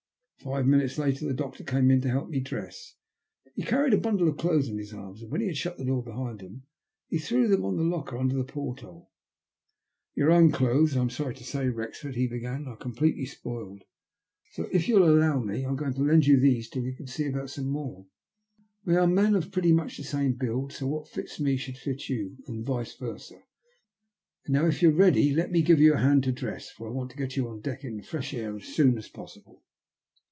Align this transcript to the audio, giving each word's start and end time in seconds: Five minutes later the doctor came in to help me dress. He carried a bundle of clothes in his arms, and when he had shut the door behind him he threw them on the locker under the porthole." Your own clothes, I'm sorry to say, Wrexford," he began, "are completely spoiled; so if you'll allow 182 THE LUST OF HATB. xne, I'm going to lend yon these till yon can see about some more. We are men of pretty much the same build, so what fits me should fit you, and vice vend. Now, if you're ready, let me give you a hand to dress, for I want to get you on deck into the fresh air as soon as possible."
Five 0.43 0.65
minutes 0.65 0.97
later 0.97 1.25
the 1.27 1.35
doctor 1.35 1.63
came 1.63 1.91
in 1.91 2.01
to 2.01 2.09
help 2.09 2.27
me 2.29 2.39
dress. 2.39 2.95
He 3.53 3.61
carried 3.61 3.93
a 3.93 3.97
bundle 3.99 4.27
of 4.27 4.37
clothes 4.37 4.69
in 4.69 4.77
his 4.79 4.91
arms, 4.91 5.21
and 5.21 5.31
when 5.31 5.39
he 5.39 5.45
had 5.45 5.55
shut 5.57 5.77
the 5.77 5.85
door 5.85 6.01
behind 6.01 6.41
him 6.41 6.63
he 7.09 7.19
threw 7.19 7.47
them 7.47 7.63
on 7.63 7.77
the 7.77 7.83
locker 7.83 8.17
under 8.17 8.33
the 8.35 8.43
porthole." 8.43 9.11
Your 10.15 10.31
own 10.31 10.51
clothes, 10.51 10.95
I'm 10.95 11.11
sorry 11.11 11.35
to 11.35 11.43
say, 11.43 11.69
Wrexford," 11.69 12.15
he 12.15 12.25
began, 12.25 12.65
"are 12.67 12.75
completely 12.75 13.27
spoiled; 13.27 13.83
so 14.53 14.63
if 14.71 14.87
you'll 14.89 15.03
allow 15.07 15.37
182 15.37 15.37
THE 15.37 15.37
LUST 15.37 15.51
OF 15.51 15.53
HATB. 15.53 15.59
xne, 15.59 15.69
I'm 15.69 15.75
going 15.75 15.93
to 15.93 16.11
lend 16.11 16.25
yon 16.25 16.39
these 16.39 16.69
till 16.69 16.83
yon 16.85 16.95
can 16.95 17.05
see 17.07 17.27
about 17.27 17.49
some 17.51 17.67
more. 17.67 18.07
We 18.83 18.95
are 18.95 19.05
men 19.05 19.35
of 19.35 19.51
pretty 19.51 19.73
much 19.73 19.97
the 19.97 20.03
same 20.03 20.33
build, 20.33 20.73
so 20.73 20.87
what 20.87 21.07
fits 21.07 21.39
me 21.39 21.55
should 21.55 21.77
fit 21.77 22.09
you, 22.09 22.37
and 22.47 22.65
vice 22.65 22.95
vend. 22.95 23.21
Now, 24.47 24.65
if 24.65 24.81
you're 24.81 24.91
ready, 24.91 25.35
let 25.35 25.51
me 25.51 25.61
give 25.61 25.79
you 25.79 25.93
a 25.93 25.97
hand 25.97 26.23
to 26.23 26.31
dress, 26.31 26.71
for 26.71 26.87
I 26.89 26.93
want 26.93 27.11
to 27.11 27.17
get 27.17 27.37
you 27.37 27.47
on 27.47 27.61
deck 27.61 27.83
into 27.83 28.01
the 28.01 28.07
fresh 28.09 28.33
air 28.33 28.55
as 28.55 28.63
soon 28.65 28.97
as 28.97 29.07
possible." 29.07 29.61